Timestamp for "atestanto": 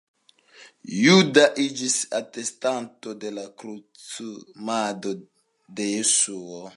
2.19-3.15